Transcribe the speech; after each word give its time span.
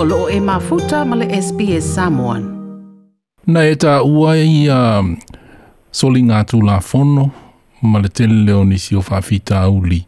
o 0.00 0.04
loo 0.04 0.28
e 0.30 0.40
mafuta 0.40 1.04
male 1.04 1.42
SPS 1.42 1.94
Samoan. 1.94 2.42
Na 3.46 3.64
e 3.66 3.74
tā 3.74 3.98
ua 4.06 4.36
i 4.38 4.68
a 4.70 5.02
soli 5.90 6.20
ngā 6.22 6.44
la 6.66 6.78
fono, 6.80 7.30
male 7.82 8.08
tele 8.08 8.44
leo 8.46 8.64
nisi 8.64 8.94
o 8.96 9.00
whawhita 9.00 9.60
auli. 9.60 10.04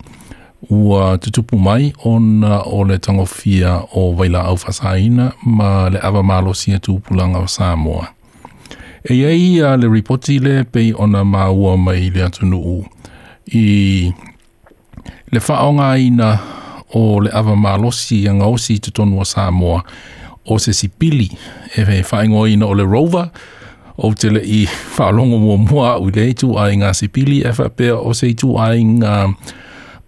Ua 0.71 1.18
tutupu 1.18 1.58
mai 1.58 1.93
ona 2.04 2.62
o 2.62 2.84
le 2.84 2.98
tangofia 2.98 3.82
o 3.93 4.14
waila 4.14 4.45
au 4.45 4.54
whasaina 4.57 5.32
ma 5.45 5.89
le 5.89 5.98
awa 6.02 6.22
malo 6.22 6.54
sia 6.54 6.79
tūpulanga 6.79 7.43
o 7.43 7.46
Samoa. 7.46 8.12
E 9.04 9.14
iei 9.14 9.61
a 9.62 9.75
le 9.77 9.88
ripoti 9.88 10.38
le 10.38 10.64
pei 10.64 10.95
ona 10.96 11.25
maua 11.25 11.77
mai 11.77 12.11
le 12.14 12.22
atunu 12.27 12.84
i 13.52 14.12
le 15.32 15.38
whaonga 15.41 15.96
ina 15.98 16.38
o 16.93 17.20
le 17.20 17.30
ava 17.34 17.54
malosi 17.57 18.22
i 18.22 18.29
anga 18.29 18.44
osi 18.46 18.75
i 18.79 18.93
tonu 18.93 19.21
a 19.21 19.25
Samoa 19.25 19.82
o 20.46 20.58
se 20.58 20.72
sipili 20.75 21.30
e 21.76 21.85
fe 21.85 22.03
whaingo 22.13 22.46
ina 22.49 22.66
o 22.66 22.75
le 22.75 22.82
rover 22.85 23.29
o 23.96 24.13
te 24.14 24.30
le 24.30 24.40
i 24.44 24.66
whaalongo 24.99 25.39
mua 25.39 25.57
mua 25.57 25.99
u 25.99 26.08
le 26.11 26.30
itu 26.30 26.54
a 26.58 26.71
i 26.72 26.76
ngā 26.80 26.93
sipili 26.94 27.40
e 27.46 27.53
fa 27.54 27.68
pea 27.68 27.96
o 27.96 28.14
se 28.14 28.29
itu 28.30 28.54
a 28.58 28.72
i 28.75 28.82
ngā 28.85 29.16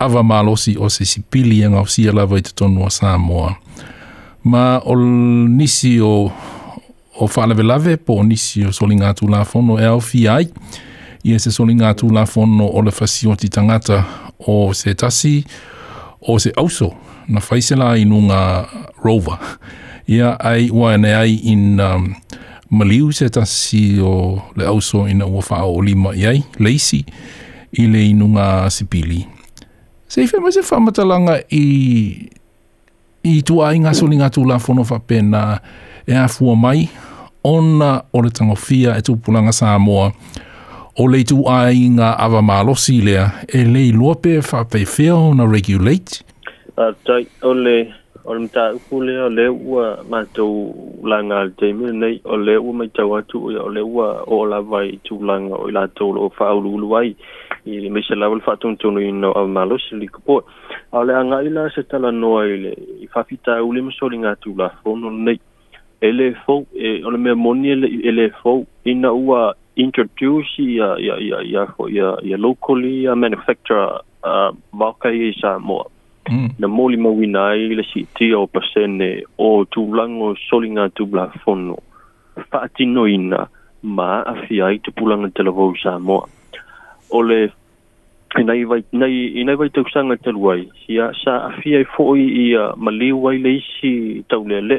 ava 0.02 0.22
malosi 0.22 0.74
o 0.78 0.88
se 0.90 1.04
sipili 1.06 1.60
i 1.60 1.64
anga 1.64 1.82
osi 1.84 2.06
lava 2.10 2.38
i 2.38 2.42
tonu 2.42 2.86
a 2.86 2.90
Samoa 2.90 3.54
ma 4.44 4.80
o 4.84 4.96
nisi 4.96 6.00
o 6.00 6.30
o 7.20 7.28
whaalave 7.28 7.62
lave 7.62 7.96
po 7.96 8.16
o 8.18 8.22
nisi 8.22 8.64
o 8.66 8.72
soli 8.72 8.96
ngā 8.96 9.12
tū 9.14 9.28
lafono 9.30 9.78
e 9.78 9.84
au 9.86 10.00
fi 10.00 10.26
ai 10.28 10.48
i 11.22 11.34
e 11.34 11.38
se 11.38 11.50
soli 11.54 11.76
ngā 11.78 11.92
tū 12.00 12.10
lafono 12.10 12.66
o 12.66 12.82
le 12.82 12.90
fasi 12.90 13.28
o 13.30 13.36
ti 13.38 13.48
tangata 13.48 14.00
o 14.50 14.72
se 14.74 14.94
tasi 14.98 15.36
o 15.46 15.72
o 16.22 16.38
se 16.38 16.52
auso 16.56 16.92
na 17.28 17.40
faisela 17.40 17.96
i 17.96 18.04
nunga 18.04 18.64
rova 19.04 19.38
Ia 20.08 20.34
ai 20.40 20.68
ua 20.72 20.96
ne 20.98 21.14
ai 21.14 21.38
in 21.42 21.80
um, 21.80 22.10
maliu 22.70 23.12
se 23.12 23.28
tasi 23.30 24.00
o 24.00 24.40
le 24.56 24.66
auso 24.66 25.06
in 25.06 25.18
na 25.22 25.26
ua 25.26 25.62
o 25.64 25.80
lima 25.80 26.10
i 26.14 26.26
ai, 26.26 26.42
leisi, 26.58 27.04
i 27.72 27.86
le 27.86 28.02
inunga 28.04 28.70
sipili. 28.70 29.26
Se 30.08 30.22
i 30.22 30.26
fema 30.26 30.50
se 30.52 30.60
whamatalanga 30.60 31.38
i 31.50 31.62
i 33.24 33.42
tua 33.46 33.68
ai 33.70 33.78
ngā 33.78 33.94
soli 33.94 34.18
ngā 34.18 34.28
tūla 34.34 34.58
whono 34.58 34.82
whapena 34.82 35.60
e 36.06 36.18
a 36.18 36.26
fua 36.28 36.56
mai 36.58 36.88
ona 37.44 38.02
o 38.12 38.26
le 38.26 38.30
tangofia 38.30 38.96
e 38.98 39.06
tūpulanga 39.06 39.54
Samoa. 39.54 40.10
Samoa. 40.10 40.50
O 41.00 41.06
le 41.08 41.22
tu 41.24 41.38
ai 41.48 41.86
ngā 41.88 42.04
awa 42.20 42.42
mālosi 42.44 42.98
lea, 43.00 43.22
e 43.48 43.62
lei 43.64 43.94
lope 43.96 44.34
whapewhia 44.44 45.14
o 45.16 45.30
na 45.32 45.46
regulate? 45.48 46.18
Uh, 46.76 46.90
tai, 47.08 47.22
o 47.48 47.54
le, 47.56 47.78
o 48.28 48.34
le 48.36 48.42
mta 48.42 48.66
upu 48.76 48.98
lea, 49.00 49.22
o 49.24 49.30
le 49.32 49.46
ua 49.48 49.86
mātou 50.12 50.50
langa 51.08 51.38
al 51.46 51.54
teime, 51.56 51.94
nei, 51.96 52.18
o 52.28 52.36
le 52.36 52.58
ua 52.60 52.74
mai 52.82 52.90
tau 52.92 53.14
atu, 53.16 53.40
o 53.64 53.70
le 53.72 53.80
ua 53.80 54.10
o 54.28 54.42
la 54.50 54.58
vai 54.60 54.98
tu 55.08 55.16
langa 55.30 55.56
o 55.64 55.70
i 55.70 55.72
la 55.72 55.86
tolo 55.96 56.26
o 56.26 56.28
wha 56.28 56.50
aulu 56.52 56.92
ai, 57.00 57.14
i 57.64 57.80
le 57.86 57.88
mese 57.88 58.12
lawa 58.14 58.36
le 58.36 58.44
whatun 58.50 58.76
tonu 58.76 59.00
i 59.00 59.08
no 59.22 59.32
awa 59.32 59.48
mālosi 59.48 59.96
li 59.96 60.08
kupoa. 60.12 60.44
A 60.92 61.00
le 61.08 61.16
anga 61.16 61.40
i 61.40 61.48
la 61.48 61.70
se 61.74 61.86
tala 61.88 62.12
noa 62.12 62.44
i 62.52 62.60
le, 62.66 62.74
i 63.00 63.08
whawhita 63.14 63.56
ule 63.64 63.80
masori 63.88 64.20
ngā 64.26 64.36
tu 64.44 64.52
la, 64.60 64.68
no 64.84 65.08
nei, 65.10 65.40
ele 66.04 66.34
fou, 66.44 66.66
e 66.76 66.98
ole 67.08 67.16
me 67.16 67.32
monie 67.34 67.80
e 67.80 67.92
ele 68.12 68.28
fou, 68.42 68.66
ina 68.84 69.08
ua 69.16 69.54
introduce 69.78 70.52
ia 70.60 70.98
ia 71.00 71.16
ia 71.16 71.38
ia 71.44 71.64
ia 71.88 72.08
ia 72.20 72.36
locally 72.36 73.08
a 73.08 73.16
manufacturer 73.16 74.04
uh, 74.24 74.52
a 74.52 74.52
marka 74.72 75.08
i 75.08 75.32
sa 75.40 75.56
mo 75.58 75.88
mm. 76.28 76.60
na 76.60 76.66
moli 76.68 77.00
mo 77.00 77.16
wi 77.16 77.26
nai 77.26 77.72
le 77.72 77.84
si 77.88 78.04
ti 78.16 78.32
o 78.36 78.44
pasene 78.46 79.24
o 79.38 79.64
tu 79.72 79.88
lango 79.96 80.34
solinga 80.48 80.92
tu 80.96 81.06
bla 81.08 81.24
fono 81.42 81.76
fa 82.50 82.68
ti 82.76 82.84
no 82.84 83.04
ina 83.08 83.40
ma 83.96 84.10
afia 84.32 84.68
i 84.70 84.78
tu 84.84 84.90
pulanga 84.96 85.32
televisa 85.36 85.96
mo 85.98 86.18
ole 87.16 87.40
I 88.34 88.64
vai 88.64 88.82
nei 88.92 89.44
vai 89.56 89.68
tuk 89.68 89.90
sang 89.92 90.08
te 90.18 90.30
luai 90.32 90.64
ia 90.88 91.12
sa 91.12 91.52
afia 91.52 91.78
i 91.78 91.82
e 91.84 91.84
fo 91.84 92.14
i 92.16 92.24
ia 92.48 92.72
mali 92.76 93.12
wai 93.12 93.36
le 93.38 93.60
si 93.60 94.24
tau 94.26 94.46
le 94.48 94.60
le 94.60 94.78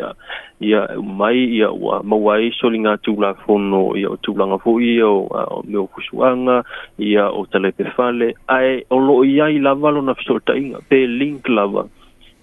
ia 0.60 0.88
mai 0.98 1.38
ia 1.54 1.70
wa 1.70 2.02
ma 2.04 2.16
wai 2.16 2.50
so 2.58 2.66
linga 2.68 2.98
tu 2.98 3.14
la 3.22 3.34
fono 3.46 3.94
ia 3.96 4.10
tu 4.26 4.34
la 4.36 4.46
nga 4.50 4.58
fo 4.58 4.80
ia 4.80 5.06
o 5.08 5.62
me 5.70 5.78
o 5.78 5.86
kusuanga 5.86 6.64
ia 6.98 7.30
o 7.30 7.46
tele 7.46 7.70
te 7.78 7.84
fale 7.96 8.34
ai 8.50 8.84
o 8.90 8.98
lo 8.98 9.22
ia 9.24 9.48
i 9.54 9.60
lava 9.62 9.90
lo 9.94 10.02
na 10.02 10.14
fso 10.18 10.40
tai 10.44 10.74
pe 10.90 11.06
link 11.06 11.46
lava 11.48 11.86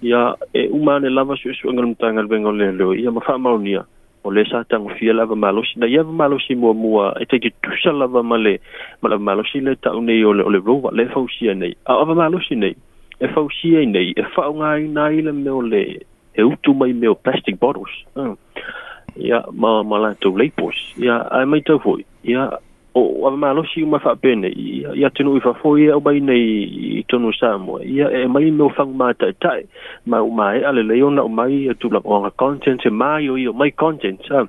ia 0.01 0.37
e 0.55 0.69
umane 0.71 1.09
lava 1.11 1.35
su 1.35 1.51
su 1.59 1.71
ngal 1.75 1.87
mtanga 1.91 2.23
le 2.23 2.29
bengol 2.31 2.55
le 2.57 2.71
ia 3.03 3.11
ma 3.11 3.21
fa 3.21 3.35
o 4.23 4.31
le 4.31 4.45
sa 4.45 4.65
tagofia 4.65 5.13
le 5.13 5.23
avamalosi 5.23 5.79
na 5.79 5.87
ia 5.87 6.01
avamalosi 6.01 6.55
muamua 6.55 7.17
e 7.21 7.25
taike 7.25 7.51
tusa 7.63 7.93
lava 7.93 8.23
ma 8.23 8.37
le 8.37 8.61
ma 9.01 9.09
le 9.09 9.15
avamalosi 9.17 9.61
le 9.65 9.73
taʻu 9.81 10.01
nei 10.05 10.25
o 10.25 10.33
le 10.33 10.43
o 10.45 10.51
le 10.51 10.61
le 10.93 11.05
fausia 11.13 11.55
nei 11.55 11.77
ao 11.87 12.01
avamalosi 12.05 12.55
nei 12.57 12.77
e 13.21 13.27
fausia 13.29 13.81
i 13.81 13.87
nei 13.87 14.13
e 14.17 14.23
faaaugāina 14.23 15.03
ai 15.09 15.23
le 15.25 15.33
me 15.33 15.51
o 15.51 15.63
e 16.37 16.43
utu 16.43 16.73
mai 16.77 16.93
me 16.93 17.09
o 17.09 17.15
plastic 17.15 17.57
bottles 17.59 17.93
ya 19.17 19.41
hmm. 19.41 19.59
ma 19.59 19.83
ma 19.83 20.13
to 20.21 20.31
labels 20.37 20.77
ya 21.01 21.25
ae 21.33 21.45
mai 21.45 21.61
tau 21.65 21.79
hoi 21.79 22.05
ia 22.23 22.61
o 22.95 23.03
o 23.27 23.31
ma 23.31 23.53
lo 23.53 23.63
si 23.73 23.85
ma 23.85 23.99
fa 23.99 24.15
pene 24.17 24.51
ya 25.01 25.09
tenu 25.15 25.41
fa 25.41 25.55
fo 25.55 25.77
e 25.79 25.87
ya 25.87 25.95
o 25.97 26.01
bai 26.01 26.19
nei 26.21 27.05
tonu 27.09 27.31
sa 27.33 27.57
mo 27.59 27.79
ya 27.83 28.11
e 28.11 28.27
mai 28.27 28.51
no 28.51 28.69
fa 28.69 28.85
ma 28.85 29.13
ta 29.15 29.31
ta 29.41 29.63
ma 30.07 30.21
o 30.23 30.31
mai 30.31 30.63
ale 30.67 30.83
le 30.83 30.95
yona 30.99 31.23
o 31.23 31.29
mai 31.29 31.69
e 31.71 31.75
tu 31.79 31.87
la 31.91 32.01
o 32.05 32.31
content 32.37 32.83
e 32.85 32.91
mai 32.91 33.25
yo 33.25 33.53
mai 33.53 33.71
content 33.71 34.19
sa 34.27 34.45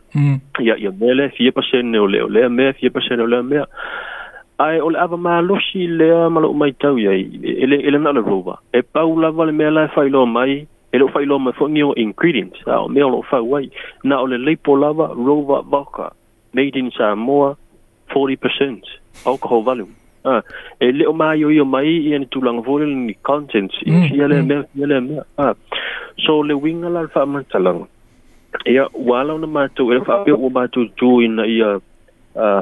ya 0.60 0.76
mm. 0.78 0.82
ya 0.82 0.92
mele 1.00 1.30
fi 1.38 1.52
pa 1.52 1.62
sen 1.62 1.92
ne 1.92 1.98
o 2.00 2.08
le 2.08 2.22
o 2.26 2.30
le 2.30 2.50
me 2.50 2.74
fi 2.74 2.90
pa 2.90 3.00
sen 3.06 3.22
o 3.22 3.26
le 3.30 3.42
me 3.46 3.62
ai 4.60 4.80
o 4.82 4.90
le 4.90 4.98
ava 4.98 5.18
ma 5.18 5.40
lo 5.42 5.58
si 5.62 5.86
le 5.88 6.10
ma 6.34 6.40
lo 6.42 6.54
mai 6.54 6.72
tau 6.74 6.98
ya 6.98 7.12
e, 7.14 7.22
ele 7.62 7.78
ele 7.78 7.98
na 8.02 8.12
le 8.12 8.22
roba 8.26 8.58
e 8.74 8.82
paula 8.82 9.30
vale 9.32 9.52
me 9.54 9.70
la 9.70 9.88
fa 9.94 10.02
lo 10.10 10.26
mai 10.26 10.66
e 10.92 10.96
lo 10.98 11.08
fa 11.14 11.22
lo 11.24 11.38
ma 11.40 11.52
fo 11.54 11.68
new 11.70 11.94
ingredients 11.96 12.58
o 12.66 12.90
me 12.90 13.02
lo 13.06 13.22
fa 13.22 13.38
wai 13.38 13.70
na 14.04 14.18
o 14.18 14.26
le 14.26 14.38
le 14.42 14.58
polava 14.58 15.14
roba 15.14 15.62
vodka 15.62 16.10
made 16.58 16.76
in 16.76 16.90
samoa 16.98 17.56
40% 18.12 18.84
alcohol 19.26 19.64
volume. 19.64 19.94
Uh, 20.24 20.42
e 20.80 20.92
leo 20.92 21.14
mai 21.14 21.44
o 21.44 21.50
io 21.50 21.66
mai 21.66 21.90
i 22.14 22.18
ni 22.20 22.28
tūlanga 22.30 22.62
vore 22.68 22.86
ni 22.86 23.16
contents. 23.26 23.80
Mm. 23.88 24.04
I 24.06 24.20
ele 24.26 24.38
mm. 24.42 24.48
mea, 24.52 24.66
i 24.78 24.84
ele 24.88 25.00
mea. 25.02 25.24
Uh, 25.38 25.54
so 26.26 26.36
le 26.44 26.54
winga 26.54 26.90
la 26.94 27.02
alfa 27.06 27.24
amantalanga. 27.24 27.88
Ia 28.70 28.86
wala 28.94 29.34
una 29.34 29.48
mātou, 29.48 29.90
ele 29.90 30.04
wha 30.06 30.20
apia 30.22 30.36
ua 30.38 30.52
mātou 30.60 30.86
tū 31.02 31.10
ina 31.26 31.48
i 31.50 31.58
a 31.64 31.72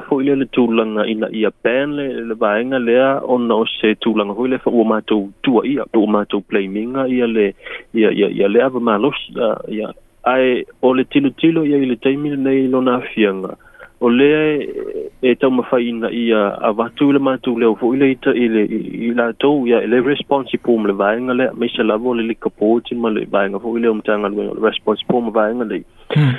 hui 0.08 0.24
le 0.40 0.48
tūlanga 0.56 1.04
ina 1.12 1.28
i 1.38 1.44
a 1.46 1.52
pēn 1.64 1.92
le 1.98 2.06
le 2.30 2.38
vāenga 2.42 2.80
lea 2.82 3.10
o 3.30 3.36
na 3.42 3.60
o 3.62 3.68
se 3.70 3.92
tūlanga 4.06 4.34
hui 4.38 4.50
le 4.54 4.58
wha 4.64 4.72
ua 4.74 4.86
mātou 4.96 5.28
tū 5.46 5.60
a 5.62 5.66
i 5.70 5.76
a 5.82 5.86
ua 6.00 6.08
mātou 6.16 6.42
play 6.42 6.66
minga 6.78 7.04
i 7.12 7.20
a 7.26 7.28
le 7.30 7.50
i 7.52 8.08
a, 8.08 8.10
i 8.10 8.24
a, 8.24 8.30
i 8.40 8.46
a 8.48 8.54
lea 8.56 8.72
wa 8.72 8.86
mālos. 8.94 9.20
Uh, 9.36 9.60
ia 9.68 9.92
ai 10.32 10.62
o 10.82 10.94
le 10.96 11.04
tilo 11.12 11.36
tilo 11.44 11.68
ia 11.68 11.76
i 11.78 11.92
le 11.92 12.00
teimile 12.02 12.40
nei 12.48 12.66
lona 12.72 13.02
fianga. 13.12 13.52
Ia 13.60 13.69
o 14.00 14.08
le 14.08 14.34
e, 14.34 15.08
e 15.22 15.34
tau 15.36 15.52
ina 15.80 16.10
i 16.10 16.32
a, 16.32 16.72
watu 16.76 17.12
le 17.12 17.20
mātu 17.20 17.58
leo 17.60 17.74
fo 17.76 17.90
ile 17.94 18.12
ita 18.14 18.32
i 18.32 18.48
le 18.48 18.62
i 19.08 19.12
la 19.16 19.32
tau 19.40 19.66
ia 19.68 19.82
le 19.88 20.00
responsible 20.02 20.72
ma 20.78 20.88
le 20.88 20.94
vaenga 21.02 21.34
le 21.34 21.50
me 21.60 21.68
se 21.68 21.84
lavo 21.84 22.14
le 22.14 22.24
lika 22.24 22.50
pōti 22.50 22.96
ma 22.96 23.10
le 23.10 23.26
vaenga 23.30 23.60
fo 23.60 23.76
ile 23.78 23.90
umtanga 23.92 24.30
le 24.30 24.50
responsible 24.64 25.22
ma 25.24 25.30
vaenga 25.40 25.66
hmm. 25.66 26.34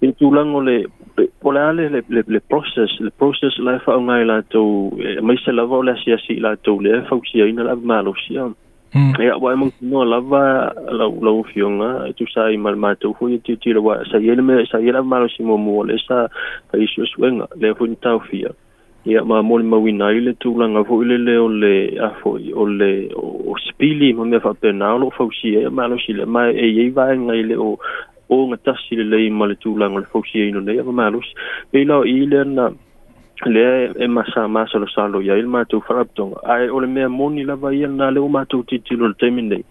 le 0.00 0.08
i 0.08 0.16
tūlango 0.20 0.60
le 0.66 0.76
o 1.44 1.50
le 1.54 1.60
ale 1.60 1.88
le, 1.88 2.02
le, 2.08 2.22
le 2.26 2.40
process 2.40 2.98
le 3.00 3.10
process 3.22 3.58
la 3.58 3.76
e 3.78 3.82
whaunga 3.86 4.18
i 4.20 4.26
la 4.30 4.40
tau 4.50 4.90
me 5.22 5.38
se 5.44 5.52
lavo 5.52 5.82
le 5.82 5.94
asiasi 5.94 6.34
i 6.36 6.44
la 6.48 6.56
tau 6.66 6.80
le 6.80 6.98
e 6.98 7.06
fausia 7.10 7.46
ina 7.52 7.62
la 7.70 7.76
malo 7.92 8.14
siam 8.26 8.56
Ya, 8.94 9.00
hmm. 9.34 9.42
wa 9.42 9.50
emang 9.52 9.70
kuno 9.80 10.04
lava 10.06 10.70
la 10.90 11.06
la 11.20 11.30
ufionga 11.34 12.14
tu 12.14 12.22
sa 12.30 12.46
i 12.50 12.54
mal 12.56 12.76
mato 12.78 13.10
fu 13.18 13.26
ti 13.42 13.56
ti 13.58 13.72
lava 13.74 14.04
sa 14.06 14.18
yele 14.22 14.38
me 14.40 14.54
sa 14.70 14.78
yele 14.78 15.02
malo 15.02 15.26
simo 15.34 15.56
mo 15.58 15.82
le 15.82 15.98
sa 16.06 16.30
ka 16.70 16.78
isu 16.78 17.02
swenga 17.10 17.50
le 17.58 17.74
fu 17.74 17.86
ni 17.90 17.96
tau 17.98 18.20
fia. 18.22 18.54
Ya 19.04 19.24
ma 19.26 19.42
mo 19.42 19.58
ni 19.58 19.66
mawi 19.66 19.90
na 19.98 20.14
ile 20.14 20.38
tu 20.38 20.54
langa 20.54 20.84
fu 20.86 21.02
ile 21.02 21.18
le 21.26 21.34
o 21.42 21.48
le 21.50 21.74
a 21.98 22.14
fu 22.22 22.38
o 22.54 22.64
le 22.70 23.10
o 23.18 23.58
spili 23.66 24.14
mo 24.14 24.24
me 24.30 24.38
fa 24.38 24.54
pe 24.54 24.70
na 24.70 24.94
lo 24.94 25.10
fu 25.10 25.26
si 25.42 25.58
e 25.58 25.66
malo 25.70 25.98
si 25.98 26.14
le 26.14 26.24
ma 26.24 26.46
e 26.54 26.66
ye 26.78 26.90
va 26.94 27.10
nga 27.18 27.34
ile 27.34 27.56
o 27.58 27.74
o 28.30 28.36
ngata 28.46 28.78
e 28.78 28.82
si 28.86 28.94
le 28.94 29.04
le 29.10 29.26
i 29.26 29.30
mal 29.40 29.58
tu 29.58 29.74
langa 29.74 30.06
le 30.06 30.06
fu 30.06 30.22
si 30.30 30.38
e 30.38 30.50
no 30.54 30.60
le 30.62 30.78
ma 30.86 30.92
malo. 31.02 31.18
Pe 31.70 31.82
lo 31.82 32.04
ile 32.06 32.44
na 32.46 32.70
le 33.42 33.92
e 33.98 34.06
masa 34.06 34.48
masa 34.48 34.78
lo 34.78 34.86
salo 34.86 35.20
ya 35.20 35.34
il 35.36 35.46
matu 35.46 35.80
farapton 35.80 36.34
ai 36.46 36.68
ole 36.70 36.86
me 36.86 37.06
moni 37.08 37.42
la 37.44 37.56
va 37.56 37.70
na 37.70 38.10
le 38.10 38.18
o 38.20 38.28
matu 38.28 38.64
titilo 38.66 39.08
le 39.08 39.14
termine 39.18 39.64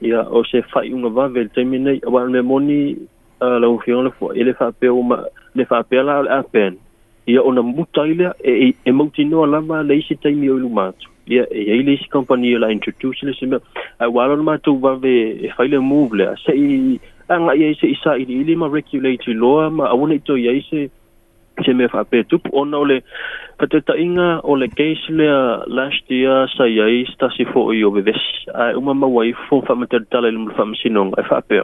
ya 0.00 0.22
o 0.28 0.44
se 0.44 0.62
fa 0.62 0.84
i 0.84 0.92
va 0.92 1.28
ve 1.28 1.44
le 1.44 1.48
termine 1.48 2.00
wa 2.06 2.26
me 2.28 2.40
moni 2.42 2.94
la 3.40 3.66
o 3.68 3.78
le 3.80 4.10
fo 4.10 4.32
ele 4.34 4.52
fa 4.52 4.72
pe 4.72 4.88
o 4.88 5.00
le 5.54 5.64
fa 5.64 5.82
pe 5.82 5.96
la 6.02 6.20
a 6.38 6.42
pen 6.42 6.76
ya 7.26 7.40
ona 7.42 7.62
muta 7.62 8.04
e 8.06 8.28
e, 8.44 8.74
e 8.84 8.90
moti 8.92 9.24
no 9.24 9.46
la 9.46 9.60
va 9.60 9.82
le 9.82 10.00
si 10.02 10.14
taimi 10.16 10.48
o 10.50 10.58
lu 10.58 10.68
matu 10.68 11.08
ya 11.26 11.44
e 11.50 11.72
ai 11.72 11.82
le 11.82 11.96
si 11.96 12.08
company 12.10 12.58
la 12.58 12.70
introduce 12.70 13.22
le 13.24 13.32
sima 13.32 13.58
ai 13.98 14.08
wa 14.08 14.26
lo 14.26 14.36
matu 14.42 14.78
va 14.78 14.94
ve 14.96 15.38
e 15.48 15.48
fa 15.56 15.64
le 15.64 15.78
move 15.80 16.14
le 16.14 16.36
se 16.44 16.52
i 16.52 17.00
anga 17.28 17.54
ia 17.56 17.72
se 17.74 17.86
isa 17.88 18.16
i 18.16 18.22
ile 18.28 18.54
ma 18.56 18.68
regulate 18.68 19.28
lo 19.32 19.68
ma 19.70 19.88
i 19.90 19.94
want 19.96 20.22
to 20.24 20.36
ya 20.36 20.52
se 20.68 20.90
se 21.64 21.72
me 21.74 21.88
fa 21.92 22.02
pe 22.04 22.22
tup 22.24 22.44
on 22.52 22.74
ole 22.74 23.00
te 23.72 23.80
ta 23.86 23.94
inga 23.96 24.28
ole 24.52 24.68
case 24.80 25.08
le 25.20 25.28
last 25.78 26.10
year 26.12 26.46
sa 26.56 26.66
ya 26.70 26.86
sta 27.12 27.30
si 27.36 27.44
fo 27.52 27.70
yo 27.72 27.90
be 27.94 28.02
ves 28.08 28.22
a 28.54 28.70
uma 28.78 28.94
ma 28.94 29.06
wai 29.14 29.32
fo 29.48 29.60
fa 29.68 29.74
me 29.74 29.86
te 29.90 29.98
tale 30.10 30.30
le 30.34 30.48
fa 30.58 30.64
sinong 30.82 31.12
e 31.20 31.26
fa 31.30 31.40
pe 31.48 31.62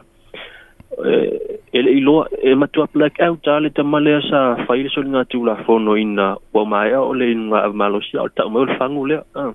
e 1.77 1.81
i 1.97 1.99
lo 2.07 2.15
e 2.49 2.55
ma 2.59 2.67
tu 2.71 2.85
black 2.95 3.19
out 3.27 3.41
tale 3.47 3.69
te 3.77 3.83
male 3.93 4.21
sa 4.29 4.39
fa 4.65 4.75
ile 4.79 4.89
so 4.95 5.01
nga 5.11 5.23
tu 5.31 5.43
la 5.47 5.55
fo 5.65 5.77
no 5.79 5.95
ina 6.05 6.27
wa 6.55 6.63
ma 6.71 6.85
ya 6.91 6.99
ole 7.11 7.27
nga 7.47 7.67
ma 7.79 7.87
lo 7.93 7.99
sia 8.07 8.27
ta 8.35 8.47
mo 8.51 8.65
fa 8.79 8.87
ngule 8.91 9.17
ah 9.41 9.51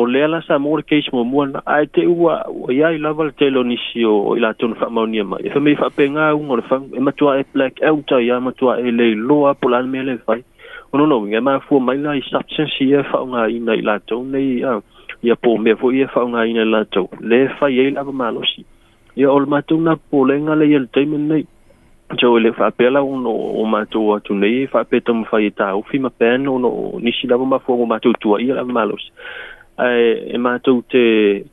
o 0.00 0.06
lea 0.06 0.28
lasa 0.28 0.58
mo 0.58 0.76
le 0.78 0.82
keisi 0.84 1.10
muamua 1.12 1.46
na 1.46 1.62
ae 1.66 1.86
te 1.90 2.06
ua 2.06 2.46
ua 2.50 2.70
iai 2.72 2.98
lava 3.02 3.24
le 3.26 3.32
tailonisi 3.34 4.04
o 4.06 4.36
i 4.36 4.40
latou 4.40 4.70
na 4.70 4.76
faamaunia 4.78 5.24
mai 5.26 5.42
e 5.44 5.50
femei 5.50 5.74
faapegāuga 5.74 6.52
o 6.54 6.56
le 6.58 6.64
fau 6.70 6.84
e 6.94 7.02
matuae 7.02 7.42
black 7.54 7.82
out 7.82 8.12
ai 8.12 8.30
a 8.30 8.38
matuae 8.40 8.92
le 8.94 9.08
iloa 9.16 9.54
po 9.54 9.68
lana 9.68 9.88
e 9.88 9.90
mea 9.90 10.02
e 10.02 10.04
le 10.12 10.16
fai 10.26 10.44
ona 10.92 11.06
no 11.06 11.18
ia 11.26 11.40
mafua 11.40 11.80
mai 11.80 11.98
la 11.98 12.14
i 12.14 12.22
substance 12.30 12.78
ia 12.86 13.02
faaaogāina 13.10 13.74
i 13.74 13.82
latou 13.82 14.22
nei 14.22 14.58
ia 14.62 14.78
ia 15.22 15.34
po 15.36 15.56
mea 15.58 15.74
foʻi 15.74 15.94
ia 16.04 16.08
faaaogāina 16.14 16.62
i 16.62 16.70
latou 16.74 17.10
e 17.18 17.24
le 17.26 17.40
fai 17.58 17.80
ai 17.82 17.90
lava 17.90 18.12
malosi 18.14 18.62
ia 19.18 19.32
o 19.32 19.38
le 19.42 19.50
matou 19.50 19.80
na 19.82 19.96
polega 19.98 20.54
leia 20.54 20.78
le 20.78 20.86
taime 20.86 21.18
nei 21.18 21.44
so 22.20 22.36
le 22.38 22.52
faapea 22.54 22.94
lau 22.94 23.16
no 23.18 23.34
o 23.34 23.66
matou 23.66 24.14
atu 24.14 24.34
nei 24.38 24.66
faapea 24.70 25.00
taumafai 25.04 25.46
e 25.50 25.52
tāufi 25.58 25.98
ma 26.00 26.10
pea 26.10 26.38
no 26.38 26.58
nisi 27.02 27.26
lava 27.26 27.44
mafua 27.44 27.74
o 27.82 27.86
matou 27.86 28.12
tuaia 28.22 28.54
lava 28.54 28.72
malosi 28.72 29.10
ai 29.78 30.06
e 30.34 30.38
mātou 30.42 30.80
te 30.90 31.00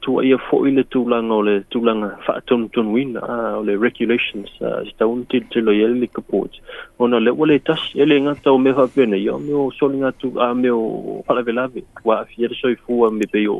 tua 0.02 0.24
ia 0.26 0.38
fōi 0.48 0.72
le 0.74 0.84
tūlanga 0.90 1.60
to 1.70 1.80
le 1.86 2.10
fa 2.26 2.40
ton 2.50 2.64
ton 2.74 2.88
win 2.92 3.12
o 3.22 3.62
le 3.64 3.76
regulations 3.78 4.50
uh, 4.66 4.82
to 4.98 5.06
unti 5.14 5.42
te 5.54 5.62
lo 5.62 5.72
le 5.76 6.08
kapot 6.10 6.50
o 6.98 7.06
na 7.12 7.20
le 7.22 7.32
wale 7.38 7.60
tas 7.68 7.80
e 7.94 8.04
le 8.10 8.18
ngata 8.26 8.50
o 8.50 8.58
mewha 8.58 8.88
pene 8.96 9.16
ia 9.22 9.38
meo 9.38 9.68
soli 9.78 9.98
ngatu 10.02 10.34
a 10.42 10.50
meo 10.58 11.22
palave 11.28 11.52
lave 11.54 11.84
wa 12.04 12.18
a 12.22 12.26
fiere 12.26 12.56
soi 12.58 12.74
fua 12.88 13.12
me 13.12 13.26
pe 13.32 13.46
o 13.48 13.60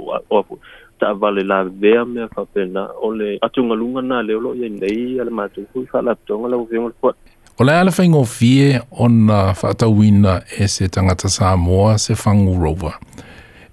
ta 1.00 1.14
vale 1.14 1.44
la 1.44 1.62
vea 1.64 2.04
me 2.06 2.26
fa 2.34 2.46
pena 2.46 2.88
ole 3.06 3.36
le 3.38 3.40
atunga 3.46 3.78
lunga 3.78 4.02
na 4.02 4.22
le 4.26 4.34
lo 4.34 4.56
ye 4.56 4.70
nei 4.70 5.20
al 5.22 5.30
matu 5.30 5.68
ku 5.74 5.86
fa 5.92 6.02
la 6.02 6.16
tonga 6.26 6.50
la 6.50 6.58
vemo 6.58 6.88
le 6.90 6.96
pot 7.02 7.16
o 7.60 7.64
le 7.64 7.72
ala 7.72 7.92
fingo 7.92 8.24
fie 8.24 8.82
on 8.98 9.30
fa 9.54 9.76
ta 9.78 9.86
wina 9.88 10.42
e 10.58 10.66
se 10.68 10.90
tanga 10.90 11.14
sa 11.22 11.54
moa 11.56 12.00
se 12.02 12.16
fangu 12.16 12.58
rover 12.58 12.98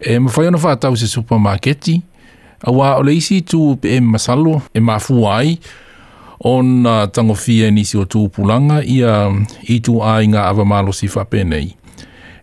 e 0.04 0.14
eh, 0.14 0.18
ma 0.20 0.30
fai 0.30 0.46
ona 0.46 0.58
fa 0.58 0.76
se 0.94 1.06
supermarketi 1.06 2.02
a 2.66 2.70
wa 2.70 2.96
o 2.96 3.02
le 3.02 3.12
isi 3.14 3.42
tu 3.42 3.76
pe 3.80 3.88
e 3.96 4.00
masalo 4.00 4.62
e 4.74 4.80
ma 4.80 4.98
fuai 4.98 5.58
on 6.44 6.84
uh, 6.86 7.06
tango 7.10 7.34
fie 7.34 7.70
ni 7.70 7.82
o 7.98 8.04
tu 8.04 8.28
pulanga 8.28 8.82
ia 8.84 9.30
i 9.68 9.78
tu 9.80 10.00
ai 10.02 10.26
nga 10.26 10.48
ava 10.48 10.64
malo 10.64 10.92
si 10.92 11.06
fa 11.08 11.24
penei 11.24 11.74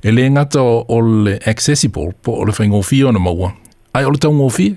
e 0.03 0.11
le 0.11 0.29
ngata 0.31 0.61
o 0.63 1.01
le 1.23 1.39
accessible 1.45 2.13
po 2.21 2.31
o 2.31 2.45
le 2.45 2.51
fai 2.51 2.67
ngofi 2.67 3.03
ona 3.03 3.19
maua 3.19 3.51
ai 3.93 4.05
o 4.05 4.11
le 4.11 4.17
tau 4.17 4.33
ngofi 4.33 4.75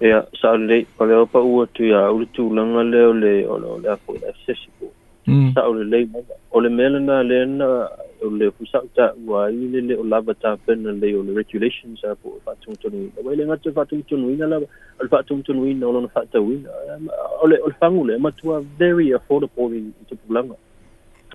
e 0.00 0.12
a 0.12 0.24
sa 0.40 0.50
o 0.52 0.56
le 0.56 0.84
o 0.98 1.04
le 1.04 1.14
opa 1.14 1.40
ua 1.40 1.64
tu 1.72 1.82
ia 1.84 2.04
o 2.10 2.18
le 2.20 2.26
tu 2.32 2.50
langa 2.52 2.82
le 2.82 3.02
o 3.48 3.56
le 3.56 3.88
accessible 4.28 4.90
mm. 5.26 5.54
sa 5.54 5.64
o 5.66 5.72
le 5.72 5.84
le 5.84 6.08
o 6.52 6.60
le 6.60 6.68
melena 6.68 7.22
le 7.22 7.44
na 7.46 7.66
o 8.22 8.28
le 8.30 8.50
fusa 8.50 8.80
uta 8.82 9.12
ua 9.26 9.48
i 9.50 9.66
le 9.72 9.80
le 9.80 9.94
o 9.96 10.04
lava 10.04 10.34
ta 10.34 10.56
pena 10.56 10.92
le 10.92 11.08
o 11.16 11.22
le 11.22 11.34
regulations 11.34 12.00
a 12.04 12.14
po 12.14 12.40
fa 12.44 12.54
tu 12.60 12.72
tu 12.80 12.88
ni 12.90 13.10
wa 13.24 13.34
le 13.34 13.44
ngata 13.46 13.72
fa 13.76 13.84
tu 13.84 14.02
tu 14.08 14.16
ni 14.16 14.36
na 14.36 14.46
la 14.46 14.56
o 14.56 15.06
fa 15.10 15.22
tu 15.22 15.42
tu 15.42 15.52
ni 15.52 15.74
na 15.74 15.86
o 15.88 15.92
lona 15.92 16.08
fa 16.08 16.24
ta 16.32 16.40
wi 16.40 16.62
o 17.42 17.46
le 17.46 17.56
o 17.60 17.68
le 17.68 17.74
fangu 17.80 18.04
le 18.06 18.18
ma 18.18 18.30
tu 18.32 18.52
a 18.52 18.60
very 18.78 19.12
affordable 19.14 19.74
in 19.74 19.92
te 20.08 20.16
problema 20.16 20.54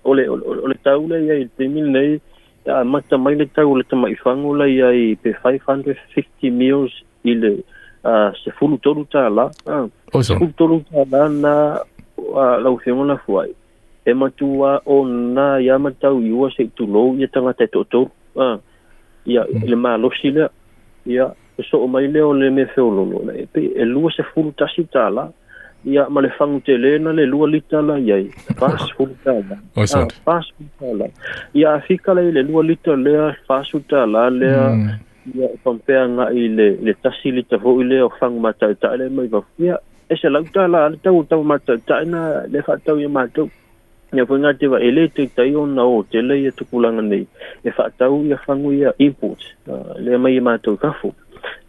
o 0.04 0.14
le 0.14 0.26
o 0.28 0.66
le 0.66 0.74
tau 0.82 1.06
le 1.06 1.22
ia 1.24 1.34
i 1.38 1.48
te 1.56 1.68
min 1.68 1.92
le 1.94 2.20
a 2.66 2.82
ma 2.84 3.00
ta 3.00 3.18
mai 3.18 3.34
le 3.36 3.46
tau 3.52 3.76
le 3.76 3.84
tama 3.84 4.10
i 4.10 4.14
fangu 4.16 4.54
le 4.58 4.66
ia 4.72 4.90
i 4.92 5.14
pe 5.16 5.32
550 5.32 6.50
meals 6.50 6.92
i 7.24 7.34
le 7.34 7.54
a 8.04 8.32
se 8.34 8.50
fulu 8.58 8.78
tolu 8.82 9.06
ta 9.06 9.28
la 9.28 9.50
o 10.12 10.22
so 10.22 10.34
fulu 10.36 10.52
tolu 10.58 10.82
ta 11.10 11.28
na 11.30 11.54
la 12.62 12.68
o 12.70 12.76
fiona 12.78 13.16
fuai 13.26 13.54
e 14.06 14.12
matua 14.18 14.78
o 14.86 15.02
nā 15.06 15.48
i 15.62 15.68
amatau 15.70 16.18
i 16.26 16.32
ua 16.34 16.48
se 16.54 16.66
tu 16.76 16.86
nou 16.90 17.14
i 17.20 17.26
e 17.26 17.28
tangata 17.30 17.68
i 17.68 17.70
tōtou. 17.74 18.08
Ah, 18.38 18.56
ia, 19.26 19.44
hmm. 19.44 19.66
le 19.70 19.76
mā 19.78 19.94
losi 20.00 20.32
lea. 20.34 20.48
Ia, 21.06 21.28
e 21.58 21.62
so 21.68 21.82
o 21.82 21.86
mai 21.90 22.08
leo 22.10 22.32
le 22.34 22.50
me 22.50 22.64
feo 22.74 22.88
lono. 22.90 23.22
E 23.32 23.46
pe, 23.46 23.68
e 23.76 23.86
lua 23.86 24.10
se 24.14 24.24
fulu 24.32 24.52
tasi 24.58 24.84
tāla. 24.92 25.28
Ia, 25.86 26.06
ma 26.08 26.20
le 26.22 26.30
whangu 26.38 26.60
te 26.66 26.76
lena 26.78 27.12
le 27.14 27.24
lua 27.30 27.46
li 27.50 27.60
tāla 27.70 27.96
i 28.02 28.10
ai. 28.14 28.26
Pas 28.58 28.90
fulu 28.96 29.14
tāla. 29.24 29.60
Pas 30.26 30.50
fulu 30.56 30.68
tāla. 30.82 31.08
Ia, 31.54 31.54
e 31.54 31.64
a 31.70 31.76
ah, 31.76 31.80
fika 31.86 32.12
le 32.18 32.42
lua 32.42 32.62
li 32.66 32.78
lea, 33.06 33.30
pas 33.46 33.70
fulu 33.70 33.84
tāla 33.90 34.26
lea. 34.34 34.66
Hmm. 34.68 35.00
Ia, 35.36 35.46
e 35.54 35.58
pampea 35.62 36.08
ngā 36.10 36.32
i 36.34 36.48
le, 36.50 36.68
le 36.82 36.96
tasi 37.02 37.30
li 37.30 37.44
tāho 37.46 37.76
i 37.82 37.86
lea 37.86 38.02
o 38.08 38.12
whangu 38.18 38.42
mātai 38.42 38.74
tāle. 38.82 39.06
Ia, 39.62 39.78
e 40.10 40.16
se 40.18 40.26
lau 40.28 40.42
tāla, 40.52 40.88
le 40.90 40.98
tau 41.06 41.22
tau 41.30 41.44
mātai 41.46 41.78
tāle 41.86 42.10
na 42.10 42.24
le 42.50 42.64
whātau 42.66 42.98
i 43.00 43.06
mātau 43.08 43.46
ia 44.14 44.26
foi 44.26 44.38
ngati 44.40 44.66
va 44.68 44.78
ele 44.78 45.08
te 45.08 45.26
tai 45.34 45.54
on 45.56 45.70
na 45.74 45.84
o 45.88 46.02
te 46.04 46.20
le 46.20 46.36
ia 46.38 46.48
e 46.52 46.56
tu 46.56 46.64
kulanga 46.70 47.00
nei 47.02 47.24
e 47.64 47.70
fa 47.72 47.88
ia 48.28 48.36
fangu 48.44 48.72
ia 48.72 48.92
import 48.98 49.40
ah, 49.72 49.94
le 49.96 50.16
mai 50.18 50.36
e 50.36 50.40
ma 50.40 50.58
tau 50.58 50.76
kafu 50.76 51.12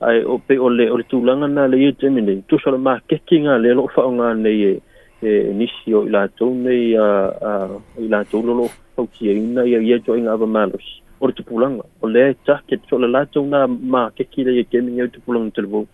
ai 0.04 0.24
o 0.24 0.38
pe 0.46 0.58
o 0.60 0.68
le 0.70 0.90
o 0.92 0.98
le 0.98 1.04
tulanga 1.12 1.48
na 1.48 1.66
le 1.72 1.78
e 1.78 1.94
ia 1.98 2.10
nei 2.10 2.44
tu 2.48 2.60
sala 2.60 2.78
ma 2.78 3.00
kekinga 3.06 3.58
le 3.64 3.74
lo 3.74 3.88
fa 3.88 4.04
nga 4.12 4.34
nei 4.34 4.76
e 5.22 5.54
nisi 5.56 5.94
o 5.96 6.04
ila 6.04 6.28
tau 6.36 6.52
nei 6.54 6.92
a 6.96 7.08
a 7.32 7.70
ila 8.04 8.24
tau 8.26 8.44
lo 8.44 8.54
lo 8.60 8.68
fau 8.96 9.08
ki 9.08 9.30
e 9.32 9.36
ina 9.40 9.64
ia 9.64 9.80
ia 9.80 10.00
joinga 10.04 10.34
ava 10.36 10.46
malos 10.48 11.00
o 11.22 11.28
le 11.28 11.34
tupulanga 11.34 11.86
o 12.02 12.08
le 12.12 12.36
ta 12.46 12.60
ke 12.68 12.76
tu 12.76 12.90
sala 13.00 13.08
la 13.08 13.26
tau 13.26 13.48
na 13.48 13.68
ma 13.68 14.10
kekinga 14.12 14.52
ia 14.52 14.66
te 14.68 14.82
nei 14.84 15.08
tupulanga 15.08 15.56
te 15.56 15.62
lo 15.64 15.88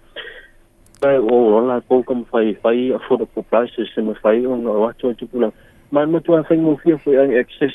o 1.05 1.35
ona 1.61 1.79
ko 1.81 2.01
kom 2.03 2.25
fai 2.25 2.55
fai 2.61 2.89
a 2.91 2.97
fo 3.05 3.15
de 3.21 3.25
prices 3.37 3.93
se 3.93 4.01
me 4.01 4.15
fai 4.17 4.39
un 4.49 4.65
o 4.65 4.83
atu 4.89 5.13
tupulanga 5.13 5.53
man 5.91 6.13
mo 6.13 6.19
tuan 6.21 6.45
fai 6.45 6.57
mo 6.61 6.77
fia 6.77 6.97
foi 7.01 7.17
ang 7.17 7.33
access 7.33 7.73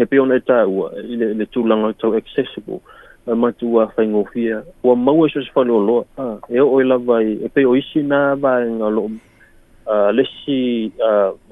e 0.00 0.04
pe 0.08 0.16
ona 0.20 0.40
ta 0.40 0.64
u 0.64 0.88
le 1.18 1.26
le 1.36 1.44
tulanga 1.52 1.92
tau 2.00 2.16
accessible 2.16 2.80
ma 3.26 3.34
matua 3.44 3.84
fai 3.94 4.06
ngo 4.08 4.24
fia 4.32 4.64
ua 4.84 4.96
maua 4.96 5.28
so 5.28 5.40
se 5.44 5.50
falo 5.52 5.78
lo 5.88 5.98
e 6.48 6.60
o 6.60 6.80
la 6.80 6.96
lava 6.96 7.20
i 7.22 7.36
e 7.44 7.48
pe 7.52 7.66
o 7.68 7.74
isi 7.76 8.00
na 8.02 8.32
va 8.42 8.54
nga 8.64 8.88
lo 8.96 9.04
lesi 10.16 10.90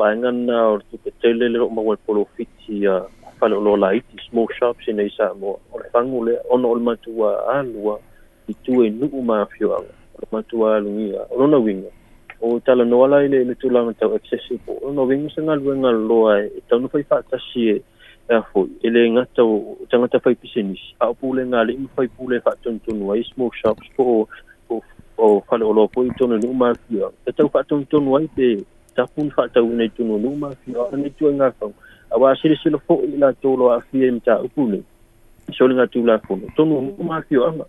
va 0.00 0.08
nga 0.16 0.30
na 0.32 0.56
o 0.72 0.80
tu 0.88 0.96
te 1.04 1.10
tele 1.20 1.48
le 1.52 1.58
ma 1.76 1.82
wa 1.88 1.94
polo 2.06 2.24
fiti 2.36 2.84
falo 3.38 3.60
lo 3.66 3.76
la 3.76 3.92
iti 4.00 4.16
small 4.28 4.48
shops 4.56 4.88
in 4.88 5.00
isa 5.04 5.28
mo 5.36 5.60
o 5.72 5.76
fangu 5.92 6.24
le 6.24 6.34
ona 6.48 6.66
o 6.72 6.76
matua 6.88 7.36
alua 7.58 8.00
i 8.48 8.54
tu 8.64 8.80
e 8.80 8.88
nu 8.90 9.12
ma 9.28 9.44
fio 9.52 9.76
anga 9.76 9.94
matua 10.32 10.80
lungia 10.80 11.20
ona 11.36 11.58
winga 11.60 11.92
o 12.40 12.60
tala 12.60 12.84
no 12.84 13.04
ala 13.04 13.20
ile 13.24 13.44
le 13.44 13.54
tula 13.54 13.82
no 13.84 13.92
tau 13.92 14.14
excessive 14.16 14.60
po 14.64 14.72
no 14.92 15.04
vingu 15.06 15.28
se 15.30 15.42
ngal 15.44 15.60
wen 15.60 15.84
ngal 15.84 15.98
loa 16.08 16.34
e 16.42 16.60
tau 16.68 16.80
no 16.80 16.88
fai 16.88 17.04
si 17.52 17.68
e, 17.68 17.82
e 18.28 18.34
a 18.34 18.42
fo 18.42 18.66
ele 18.82 19.00
nga 19.12 19.24
tau 19.36 19.76
tanga 19.90 20.08
fai 20.18 20.34
pisenis 20.34 20.80
a 20.98 21.08
o 21.12 21.14
pule 21.14 21.44
ngal 21.44 21.68
i 21.70 21.76
fai 21.94 22.08
pule 22.08 22.40
fa 22.40 22.56
ton 22.62 22.80
ton 22.80 22.96
wai 23.04 23.20
smoke 23.24 23.54
shops 23.56 23.84
po 23.96 24.26
o 24.72 24.80
o 25.20 25.40
fale 25.44 25.64
o 25.68 25.72
lo 25.72 25.84
i 25.84 26.10
ton 26.16 26.32
no 26.40 26.52
ma 26.52 26.72
e 27.26 27.32
tau 27.36 27.48
fa 27.48 27.62
ton 27.62 27.84
ton 27.84 28.08
wai 28.08 28.26
pe 28.34 28.64
ta 28.96 29.04
pun 29.04 29.28
fa 29.30 29.44
tau 29.52 29.68
ne 29.68 29.88
ton 29.92 30.08
no 30.16 30.30
ma 30.32 30.50
fi 30.64 30.72
a 30.72 30.96
ne 30.96 31.12
tu 31.16 31.28
e 31.28 31.32
nga 31.36 31.52
fa 31.52 31.66
a 32.08 32.16
wa 32.18 32.32
sire 32.40 32.56
sire 32.56 32.78
fo 32.88 33.02
i 33.04 33.18
la 33.20 33.32
tolo 33.36 33.68
a 33.70 33.80
fi 33.80 34.04
em 34.08 34.16
ta 34.20 34.40
o 34.40 34.48
pule 34.48 34.80
so 35.52 35.66
le 35.68 35.74
nga 35.76 35.86
tu 35.90 36.02
la 36.06 36.16
fo 36.24 36.38
ton 36.56 36.68
no 36.72 37.66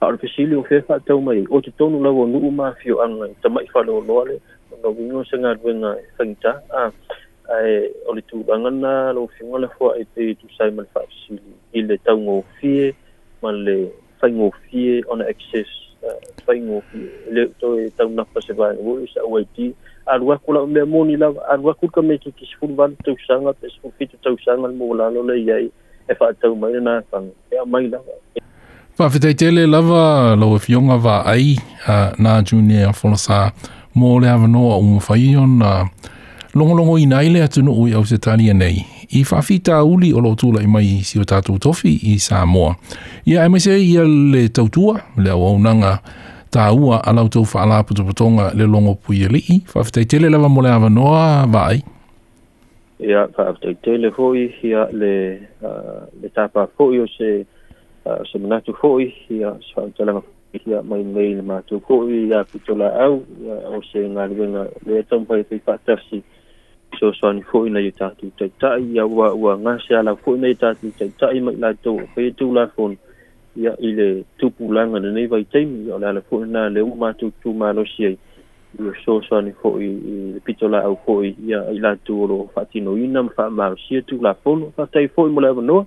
a 0.00 0.10
le 0.10 0.16
fesili 0.18 0.54
o 0.54 0.62
fe 0.68 0.76
faatau 0.88 1.20
mai 1.22 1.44
o 1.54 1.60
te 1.64 1.70
tonu 1.78 2.02
lau 2.04 2.18
o 2.22 2.26
nuu 2.26 2.50
mafio 2.58 2.96
aga 3.04 3.26
i 3.32 3.36
tamaʻi 3.42 3.66
faaloaloa 3.74 4.22
le 4.28 4.36
ona 4.74 4.88
uigosagaluega 4.90 5.90
e 6.02 6.06
fagita 6.16 6.50
a 6.80 6.82
ae 7.54 7.74
o 8.08 8.14
le 8.16 8.22
tulaga 8.28 8.70
na 8.70 9.12
lo 9.14 9.26
fiogale 9.34 9.68
foaʻi 9.78 10.04
pei 10.14 10.34
tusai 10.40 10.70
ma 10.76 10.82
le 10.84 10.88
faafesili 10.94 11.52
i 11.78 11.80
le 11.88 11.96
taugofie 12.06 12.86
ma 13.42 13.50
e 13.54 13.58
le 13.66 13.76
faigofie 14.20 15.02
ona 15.12 15.24
access 15.32 15.70
faigofie 16.46 17.08
le 17.34 17.46
toe 17.60 17.88
taunapa 17.96 18.40
se 18.46 18.52
vaegoi 18.58 19.08
sa 19.14 19.20
uit 19.30 19.56
aluaku 20.12 20.52
lao 20.52 20.66
mea 20.66 20.86
moni 20.86 21.16
lava 21.16 21.40
aluaku 21.52 21.88
ka 21.94 22.02
mea 22.02 22.18
kiki 22.24 22.46
sefulu 22.50 22.74
vale 22.80 22.96
tausaga 23.06 23.52
pe 23.58 23.68
sefulufitu 23.74 24.16
tausaga 24.24 24.66
le 24.68 24.74
moualalo 24.80 25.22
leiai 25.30 25.68
e 26.10 26.14
faatau 26.20 26.52
mai 26.60 26.72
lana 26.74 27.02
faga 27.10 27.30
ea 27.52 27.64
mai 27.72 27.86
lava 27.94 28.14
Pa 28.96 29.08
fitai 29.10 29.34
tele 29.34 29.66
lava 29.66 30.34
lau 30.38 30.54
e 30.54 30.58
fionga 30.62 30.94
wa 31.02 31.16
ai 31.26 31.56
uh, 31.82 32.12
nā 32.22 32.36
junior 32.46 32.92
wholasā 32.94 33.40
mō 33.98 34.10
le 34.22 34.28
hawa 34.30 34.46
noa 34.46 34.76
o 34.78 34.82
mwhai 34.86 35.32
o 35.34 35.46
nā 35.50 35.70
longolongo 36.54 36.94
i 37.02 37.06
nai 37.10 37.24
le 37.34 37.40
atu 37.42 37.64
no 37.66 37.72
ui 37.82 37.90
au 37.98 38.04
se 38.06 38.20
tani 38.22 38.52
nei. 38.54 38.84
I 39.18 39.24
whawhita 39.26 39.80
uli 39.82 40.12
o 40.14 40.22
lau 40.22 40.36
tūla 40.38 40.62
i 40.62 40.70
mai 40.70 41.00
si 41.08 41.18
o 41.18 41.26
tātou 41.26 41.58
tofi 41.58 41.96
i 42.12 42.20
Samoa. 42.22 42.76
Ia 43.26 43.48
e 43.50 43.50
maise 43.50 43.74
ia 43.82 44.04
le 44.06 44.44
tautua 44.54 45.00
le 45.18 45.32
au 45.34 45.42
au 45.48 45.58
nanga 45.58 45.96
tā 46.54 46.68
ua 46.70 47.00
a 47.02 47.14
lau 47.18 47.26
tau 47.26 47.42
whaala 47.42 47.82
putoputonga 47.88 48.52
le 48.54 48.68
longo 48.70 48.94
pui 48.94 49.24
e 49.26 49.32
lii. 49.34 49.58
Whawhitai 49.74 50.06
tele 50.06 50.30
lava 50.30 50.46
mō 50.46 50.62
le 50.62 50.70
hawa 50.70 50.90
noa 50.94 51.24
wa 51.50 51.64
ai. 51.72 51.82
Ia, 53.02 53.26
whawhitai 53.36 53.74
tele 53.82 54.14
hoi 54.14 54.46
hia 54.60 54.86
le, 54.92 55.14
le 56.22 56.30
tāpā 56.38 56.68
hoi 56.78 57.02
o 57.02 57.08
se 57.10 57.32
Ah, 58.06 58.20
se 58.30 58.36
mana 58.38 58.60
tu 58.60 58.76
foi 58.76 59.16
ia 59.32 59.56
sa 59.72 59.88
tala 59.96 60.20
ma 60.20 60.22
ia 60.52 60.84
mai 60.84 61.00
mai 61.02 61.40
ma 61.40 61.64
tu 61.64 61.80
foi 61.80 62.28
ia 62.28 62.44
pitola 62.44 62.92
au 63.00 63.24
o 63.72 63.80
se 63.80 63.98
nga 64.12 64.28
venga 64.28 64.68
le 64.84 65.00
tom 65.08 65.24
pai 65.24 65.40
pai 65.42 65.56
patasi 65.64 66.20
so 67.00 67.12
so 67.16 67.32
ni 67.32 67.40
foi 67.48 67.70
na 67.72 67.80
yuta 67.80 68.12
tu 68.20 68.28
tai 68.36 68.52
tai 68.60 68.82
ia 68.92 69.06
wa 69.08 69.32
wa 69.32 69.56
nga 69.56 69.80
se 69.80 69.94
ala 69.96 70.12
foi 70.20 70.36
na 70.36 70.48
yuta 70.52 70.74
tu 70.76 70.92
tai 70.98 71.08
tai 71.20 71.40
mai 71.40 71.56
la 71.56 71.72
tu 71.72 71.94
pe 72.14 72.28
tu 72.36 72.52
la 72.52 72.66
fon 72.76 72.92
ia 73.56 73.72
ile 73.80 74.26
tu 74.36 74.50
pulanga 74.52 75.00
ne 75.00 75.08
nei 75.08 75.24
vai 75.26 75.44
tai 75.48 75.64
o 75.88 75.96
la 75.98 76.20
foi 76.28 76.44
na 76.46 76.68
le 76.68 76.84
ma 76.84 77.12
tu 77.16 77.32
tu 77.40 77.52
ma 77.56 77.72
lo 77.72 77.84
si 77.88 78.04
ai 78.04 78.16
ia 78.80 78.92
so 79.02 79.20
so 79.24 79.40
ni 79.40 79.52
foi 79.56 79.88
pitola 80.44 80.82
au 80.84 81.00
foi 81.08 81.32
ia 81.46 81.72
ila 81.72 81.96
tu 82.04 82.20
lo 82.28 82.50
fatino 82.52 82.96
ina 83.00 83.22
ma 83.24 83.44
ma 83.48 83.72
si 83.88 84.04
tu 84.04 84.20
la 84.20 84.34
fon 84.44 84.60
fa 84.76 84.84
tai 84.92 85.08
foi 85.08 85.30
mo 85.32 85.40
la 85.40 85.52
no 85.56 85.86